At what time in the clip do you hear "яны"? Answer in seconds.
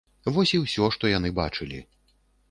1.11-1.31